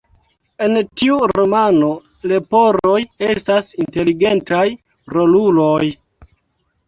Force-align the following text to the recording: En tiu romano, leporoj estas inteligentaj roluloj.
En 0.67 0.71
tiu 0.99 1.17
romano, 1.31 1.89
leporoj 2.31 2.95
estas 3.27 3.69
inteligentaj 3.83 4.65
roluloj. 5.17 5.91